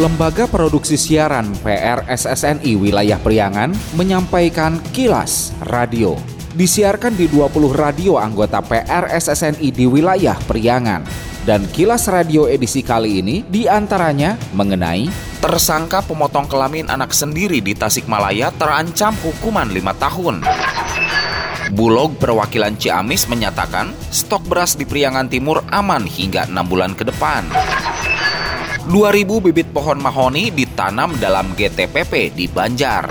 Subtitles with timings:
[0.00, 3.68] Lembaga Produksi Siaran PRSSNI Wilayah Priangan
[4.00, 6.16] menyampaikan kilas radio.
[6.56, 11.04] Disiarkan di 20 radio anggota PRSSNI di wilayah Priangan.
[11.44, 15.04] Dan kilas radio edisi kali ini di antaranya mengenai
[15.44, 20.36] tersangka pemotong kelamin anak sendiri di Tasikmalaya terancam hukuman 5 tahun.
[21.76, 27.44] Bulog perwakilan Ciamis menyatakan stok beras di Priangan Timur aman hingga 6 bulan ke depan.
[28.88, 33.10] 2000 bibit pohon mahoni ditanam dalam GTPP di Banjar.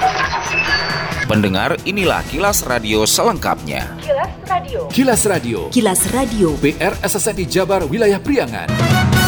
[1.29, 3.85] Pendengar, inilah kilas radio selengkapnya.
[4.01, 4.79] Kilas Radio.
[4.89, 5.59] Kilas Radio.
[5.69, 6.57] Kilas Radio.
[6.57, 9.18] PR SSNI Jabar Wilayah Priangan.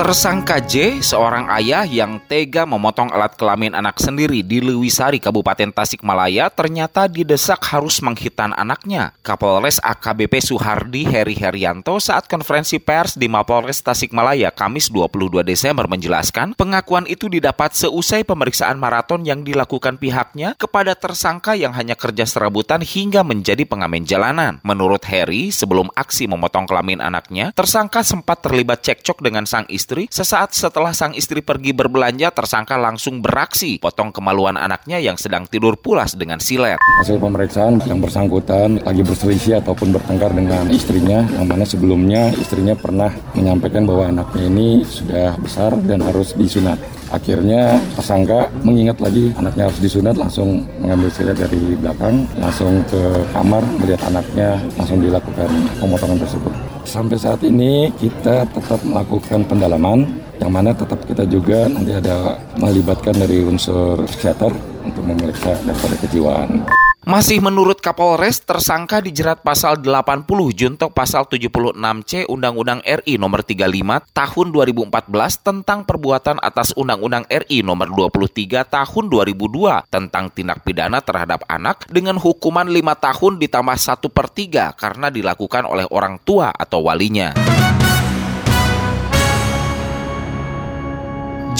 [0.00, 6.48] Tersangka J, seorang ayah yang tega memotong alat kelamin anak sendiri di Lewisari, Kabupaten Tasikmalaya,
[6.48, 9.12] ternyata didesak harus menghitan anaknya.
[9.20, 16.56] Kapolres AKBP Suhardi Heri Herianto saat konferensi pers di Mapolres Tasikmalaya Kamis 22 Desember menjelaskan,
[16.56, 22.80] pengakuan itu didapat seusai pemeriksaan maraton yang dilakukan pihaknya kepada tersangka yang hanya kerja serabutan
[22.80, 24.64] hingga menjadi pengamen jalanan.
[24.64, 30.06] Menurut Heri, sebelum aksi memotong kelamin anaknya, tersangka sempat terlibat cekcok dengan sang istri istri,
[30.06, 35.74] sesaat setelah sang istri pergi berbelanja, tersangka langsung beraksi, potong kemaluan anaknya yang sedang tidur
[35.74, 36.78] pulas dengan silet.
[37.02, 43.10] Hasil pemeriksaan yang bersangkutan lagi berselisih ataupun bertengkar dengan istrinya, yang mana sebelumnya istrinya pernah
[43.34, 46.78] menyampaikan bahwa anaknya ini sudah besar dan harus disunat.
[47.10, 53.66] Akhirnya tersangka mengingat lagi anaknya harus disunat, langsung mengambil silet dari belakang, langsung ke kamar
[53.82, 55.50] melihat anaknya, langsung dilakukan
[55.82, 56.69] pemotongan tersebut.
[56.84, 60.08] Sampai saat ini kita tetap melakukan pendalaman
[60.40, 64.50] yang mana tetap kita juga nanti ada melibatkan dari unsur psikiater
[64.82, 66.79] untuk memeriksa daripada kejiwaan.
[67.00, 74.46] Masih menurut Kapolres, tersangka dijerat pasal 80 junto pasal 76C Undang-Undang RI nomor 35 tahun
[74.52, 75.08] 2014
[75.40, 82.20] tentang perbuatan atas Undang-Undang RI nomor 23 tahun 2002 tentang tindak pidana terhadap anak dengan
[82.20, 87.32] hukuman 5 tahun ditambah 1 per 3 karena dilakukan oleh orang tua atau walinya.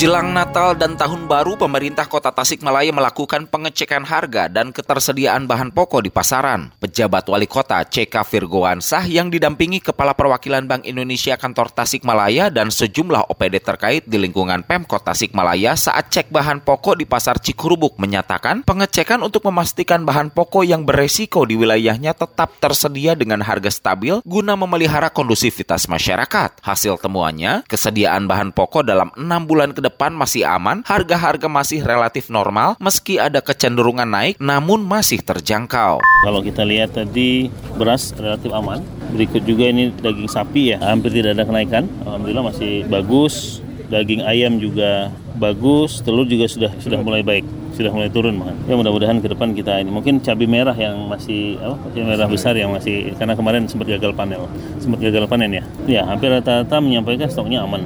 [0.00, 6.00] Jelang Natal dan Tahun Baru, pemerintah kota Tasikmalaya melakukan pengecekan harga dan ketersediaan bahan pokok
[6.00, 6.72] di pasaran.
[6.80, 13.28] Pejabat wali kota CK Virgoansah yang didampingi Kepala Perwakilan Bank Indonesia kantor Tasikmalaya dan sejumlah
[13.28, 19.20] OPD terkait di lingkungan Pemkot Tasikmalaya saat cek bahan pokok di pasar Cikurubuk menyatakan pengecekan
[19.20, 25.12] untuk memastikan bahan pokok yang beresiko di wilayahnya tetap tersedia dengan harga stabil guna memelihara
[25.12, 26.56] kondusivitas masyarakat.
[26.64, 32.30] Hasil temuannya, kesediaan bahan pokok dalam enam bulan ke depan masih aman, harga-harga masih relatif
[32.30, 36.00] normal meski ada kecenderungan naik namun masih terjangkau.
[36.00, 38.80] Kalau kita lihat tadi beras relatif aman.
[39.10, 41.90] Berikut juga ini daging sapi ya, hampir tidak ada kenaikan.
[42.06, 43.58] Alhamdulillah masih bagus.
[43.90, 47.42] Daging ayam juga bagus, telur juga sudah sudah mulai baik,
[47.74, 48.54] sudah mulai turun makan.
[48.70, 51.90] Ya mudah-mudahan ke depan kita ini mungkin cabai merah yang masih apa?
[51.90, 54.46] Cabai merah besar yang masih karena kemarin sempat gagal panen,
[54.78, 55.64] sempat gagal panen ya.
[55.90, 57.82] Ya hampir rata-rata menyampaikan stoknya aman.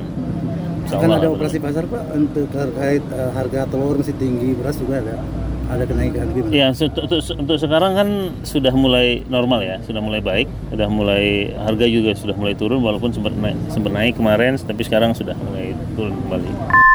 [0.88, 5.16] Kan ada operasi pasar Pak untuk terkait uh, harga telur masih tinggi, beras juga ada
[5.64, 6.46] ada kenaikan gitu.
[6.52, 8.08] Ya untuk, untuk, untuk sekarang kan
[8.44, 13.10] sudah mulai normal ya, sudah mulai baik, sudah mulai harga juga sudah mulai turun walaupun
[13.16, 16.52] sempat naik, sempat naik kemarin, tapi sekarang sudah mulai turun kembali.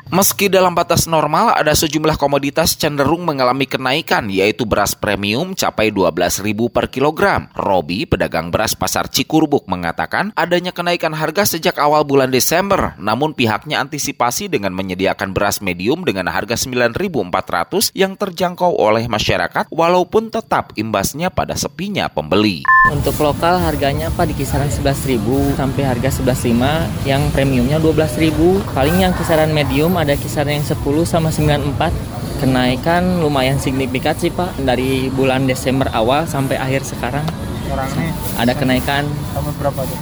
[0.09, 6.49] Meski dalam batas normal, ada sejumlah komoditas cenderung mengalami kenaikan, yaitu beras premium capai 12.000
[6.73, 7.45] per kilogram.
[7.53, 13.85] Robi, pedagang beras pasar Cikurbuk, mengatakan adanya kenaikan harga sejak awal bulan Desember, namun pihaknya
[13.85, 21.29] antisipasi dengan menyediakan beras medium dengan harga 9.400 yang terjangkau oleh masyarakat, walaupun tetap imbasnya
[21.29, 22.65] pada sepinya pembeli.
[22.89, 28.73] Untuk lokal harganya Pak di kisaran 11.000 sampai harga 11.5, yang premiumnya 12.000.
[28.73, 31.91] Paling yang kisaran medium ada kisaran yang 10 sama 94
[32.39, 37.27] kenaikan lumayan signifikan sih Pak dari bulan Desember awal sampai akhir sekarang
[37.67, 39.99] Orangnya ada kenaikan sama berapa tuh?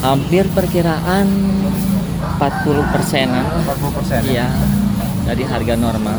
[0.00, 1.26] hampir perkiraan
[2.36, 4.20] 40 persenan 40 persen.
[4.24, 4.50] iya
[5.24, 6.18] dari harga normal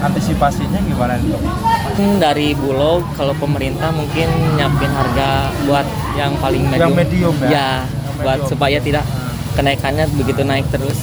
[0.00, 1.36] Antisipasinya gimana nih?
[1.36, 5.84] Mungkin dari Bulog kalau pemerintah mungkin nyiapin harga buat
[6.16, 7.48] yang paling medium Yang medium ya?
[7.50, 7.68] ya
[8.16, 8.48] buat medium.
[8.48, 9.04] supaya tidak
[9.52, 10.96] kenaikannya begitu naik terus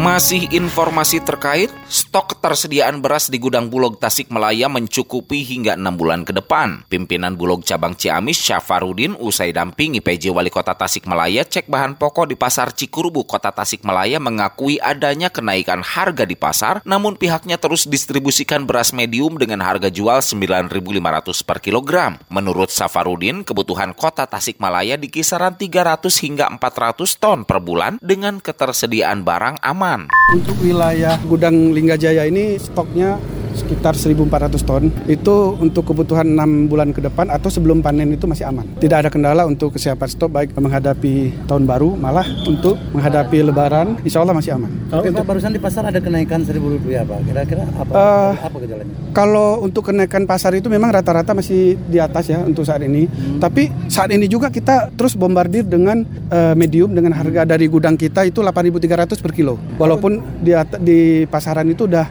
[0.00, 6.32] Masih informasi terkait stok ketersediaan beras di gudang Bulog Tasikmalaya mencukupi hingga enam bulan ke
[6.32, 6.88] depan.
[6.88, 12.36] Pimpinan Bulog Cabang Ciamis Syafarudin usai dampingi PJ Wali Kota Tasikmalaya cek bahan pokok di
[12.40, 18.96] Pasar Cikurubu Kota Tasikmalaya mengakui adanya kenaikan harga di pasar, namun pihaknya terus distribusikan beras
[18.96, 22.16] medium dengan harga jual 9.500 per kilogram.
[22.32, 29.28] Menurut Safarudin, kebutuhan Kota Tasikmalaya di kisaran 300 hingga 400 ton per bulan dengan ketersediaan
[29.28, 29.89] barang aman
[30.30, 33.18] Untuk wilayah gudang Linggajaya ini stoknya
[33.54, 38.46] sekitar 1.400 ton itu untuk kebutuhan enam bulan ke depan atau sebelum panen itu masih
[38.48, 38.66] aman.
[38.78, 44.22] Tidak ada kendala untuk kesiapan stok baik menghadapi tahun baru malah untuk menghadapi lebaran insya
[44.22, 44.70] Allah masih aman.
[44.90, 48.94] Kalau untuk barusan di pasar ada kenaikan 1.000 rupiah Pak, kira-kira apa, uh, apa gejalanya?
[49.10, 53.06] Kalau untuk kenaikan pasar itu memang rata-rata masih di atas ya untuk saat ini.
[53.06, 53.42] Hmm.
[53.42, 58.26] Tapi saat ini juga kita terus bombardir dengan uh, medium dengan harga dari gudang kita
[58.26, 59.58] itu 8.300 per kilo.
[59.78, 60.52] Walaupun di,
[60.82, 62.06] di pasaran itu udah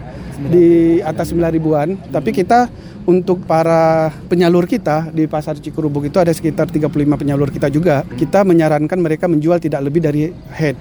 [0.48, 2.72] di atas 9 ribuan, tapi kita
[3.04, 8.06] untuk para penyalur kita di pasar Cikurubuk itu ada sekitar 35 penyalur kita juga.
[8.06, 10.78] Kita menyarankan mereka menjual tidak lebih dari head.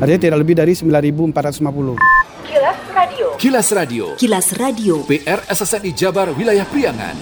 [0.00, 2.00] Artinya tidak lebih dari 9.450.
[2.46, 3.26] Kilas Radio.
[3.36, 4.04] Kilas Radio.
[4.16, 4.94] Kilas Radio.
[5.04, 7.16] PR SSNI Jabar Wilayah Priangan.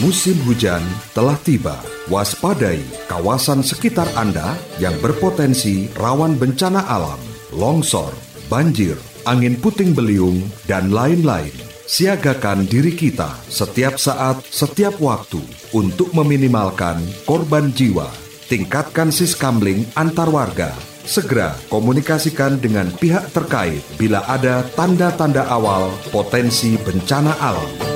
[0.00, 0.80] Musim hujan
[1.12, 1.76] telah tiba.
[2.10, 7.20] Waspadai kawasan sekitar Anda yang berpotensi rawan bencana alam,
[7.54, 8.10] longsor,
[8.50, 11.52] banjir, angin puting beliung, dan lain-lain.
[11.82, 15.42] Siagakan diri kita setiap saat, setiap waktu
[15.76, 18.08] untuk meminimalkan korban jiwa.
[18.48, 20.72] Tingkatkan siskamling antar warga.
[21.02, 27.92] Segera komunikasikan dengan pihak terkait bila ada tanda-tanda awal potensi bencana alam.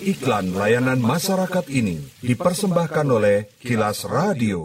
[0.00, 4.64] Iklan layanan masyarakat ini dipersembahkan oleh Kilas Radio.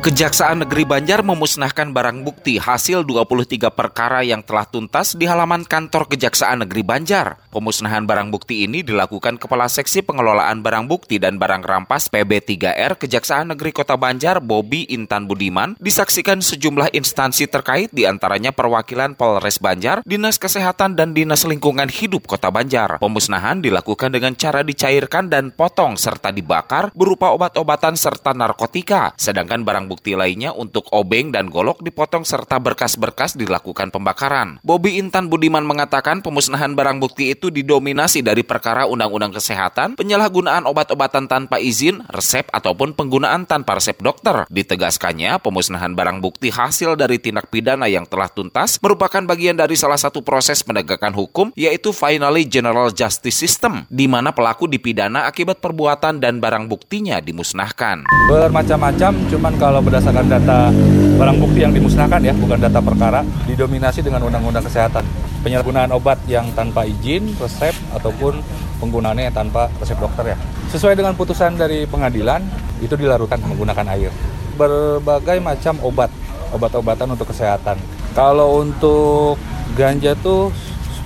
[0.00, 6.08] Kejaksaan Negeri Banjar memusnahkan barang bukti hasil 23 perkara yang telah tuntas di halaman kantor
[6.08, 7.36] Kejaksaan Negeri Banjar.
[7.52, 13.52] Pemusnahan barang bukti ini dilakukan Kepala Seksi Pengelolaan Barang Bukti dan Barang Rampas PB3R Kejaksaan
[13.52, 20.00] Negeri Kota Banjar Bobby Intan Budiman disaksikan sejumlah instansi terkait di antaranya perwakilan Polres Banjar,
[20.08, 23.04] Dinas Kesehatan dan Dinas Lingkungan Hidup Kota Banjar.
[23.04, 29.12] Pemusnahan dilakukan dengan cara dicairkan dan potong serta dibakar berupa obat-obatan serta narkotika.
[29.20, 34.62] Sedangkan barang bukti lainnya untuk obeng dan golok dipotong serta berkas-berkas dilakukan pembakaran.
[34.62, 41.26] Bobby Intan Budiman mengatakan pemusnahan barang bukti itu didominasi dari perkara Undang-Undang Kesehatan, penyalahgunaan obat-obatan
[41.26, 44.46] tanpa izin, resep ataupun penggunaan tanpa resep dokter.
[44.46, 49.98] Ditegaskannya, pemusnahan barang bukti hasil dari tindak pidana yang telah tuntas merupakan bagian dari salah
[49.98, 56.20] satu proses penegakan hukum yaitu finally general justice system di mana pelaku dipidana akibat perbuatan
[56.20, 58.04] dan barang buktinya dimusnahkan.
[58.28, 60.68] Bermacam-macam, cuman kalau kalau berdasarkan data
[61.16, 65.00] barang bukti yang dimusnahkan ya, bukan data perkara, didominasi dengan undang-undang kesehatan.
[65.40, 68.44] Penyalahgunaan obat yang tanpa izin, resep, ataupun
[68.76, 70.38] penggunaannya tanpa resep dokter ya.
[70.68, 72.44] Sesuai dengan putusan dari pengadilan,
[72.84, 74.12] itu dilarutkan menggunakan air.
[74.60, 76.12] Berbagai macam obat,
[76.52, 77.80] obat-obatan untuk kesehatan.
[78.12, 79.40] Kalau untuk
[79.80, 80.52] ganja tuh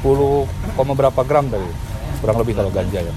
[0.02, 1.70] 10, berapa gram tadi?
[2.18, 3.14] Kurang lebih kalau ganja ya.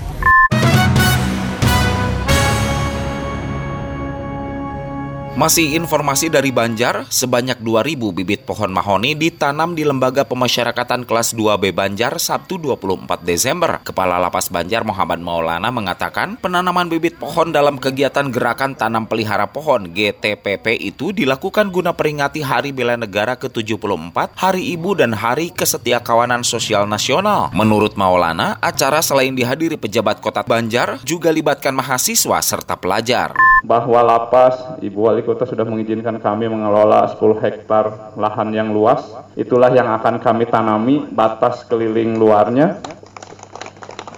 [5.38, 11.78] Masih informasi dari Banjar, sebanyak 2.000 bibit pohon mahoni ditanam di Lembaga Pemasyarakatan Kelas 2B
[11.78, 13.78] Banjar Sabtu 24 Desember.
[13.86, 19.94] Kepala Lapas Banjar Muhammad Maulana mengatakan penanaman bibit pohon dalam kegiatan Gerakan Tanam Pelihara Pohon
[19.94, 26.90] GTPP itu dilakukan guna peringati Hari Bela Negara ke-74, Hari Ibu dan Hari Kesetiakawanan Sosial
[26.90, 27.54] Nasional.
[27.54, 33.38] Menurut Maulana, acara selain dihadiri pejabat kota Banjar juga libatkan mahasiswa serta pelajar.
[33.62, 39.12] Bahwa lapas, Ibu Wali Kota sudah mengizinkan kami mengelola 10 hektar lahan yang luas.
[39.36, 42.80] Itulah yang akan kami tanami batas keliling luarnya.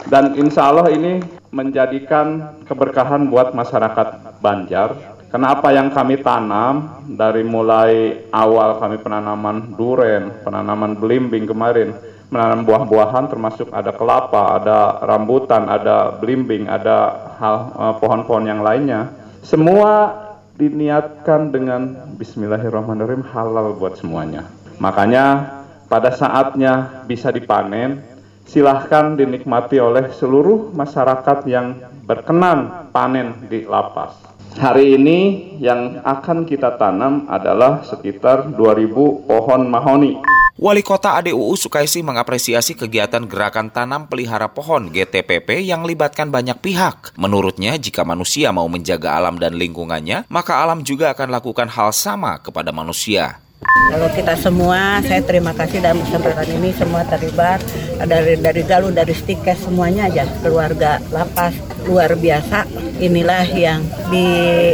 [0.06, 1.18] Dan insya Allah ini
[1.50, 5.18] menjadikan keberkahan buat masyarakat Banjar.
[5.34, 11.90] Karena apa yang kami tanam dari mulai awal kami penanaman duren, penanaman belimbing kemarin,
[12.30, 19.10] menanam buah-buahan termasuk ada kelapa, ada rambutan, ada belimbing, ada hal eh, pohon-pohon yang lainnya.
[19.42, 20.29] Semua
[20.60, 24.44] diniatkan dengan bismillahirrahmanirrahim halal buat semuanya.
[24.84, 25.56] Makanya
[25.88, 28.04] pada saatnya bisa dipanen,
[28.44, 34.12] silahkan dinikmati oleh seluruh masyarakat yang berkenan panen di lapas.
[34.60, 35.20] Hari ini
[35.64, 40.20] yang akan kita tanam adalah sekitar 2000 pohon mahoni.
[40.60, 47.16] Wali Kota ADUU Sukaisi mengapresiasi kegiatan gerakan tanam pelihara pohon GTPP yang libatkan banyak pihak.
[47.16, 52.44] Menurutnya, jika manusia mau menjaga alam dan lingkungannya, maka alam juga akan lakukan hal sama
[52.44, 53.40] kepada manusia.
[53.88, 57.64] Kalau kita semua, saya terima kasih dalam kesempatan ini semua terlibat
[58.04, 61.56] dari dari Galuh, dari Stikes semuanya aja keluarga lapas
[61.88, 62.68] luar biasa.
[63.00, 63.80] Inilah yang
[64.12, 64.28] di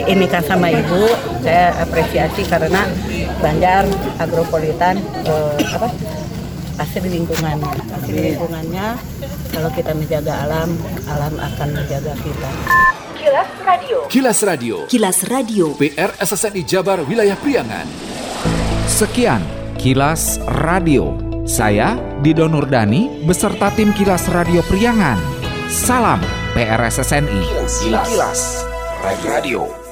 [0.10, 1.14] ini sama ibu
[1.46, 2.90] saya apresiasi karena
[3.40, 3.84] Banjar
[4.20, 5.90] Agropolitan eh, apa
[6.76, 8.86] asli lingkungannya asli lingkungannya
[9.56, 10.70] kalau kita menjaga alam
[11.08, 12.50] alam akan menjaga kita.
[13.16, 13.98] Kilas Radio.
[14.12, 14.76] Kilas Radio.
[14.86, 15.66] Kilas Radio.
[15.80, 17.88] PR SSNI Jabar Wilayah Priangan.
[18.86, 19.42] Sekian
[19.82, 21.18] Kilas Radio.
[21.46, 25.18] Saya Dido Nurdani beserta tim Kilas Radio Priangan.
[25.72, 26.22] Salam
[26.54, 27.42] PRSSNI.
[27.82, 28.42] Kilas, Kilas.
[29.26, 29.85] Radio.